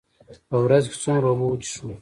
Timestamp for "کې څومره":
0.91-1.25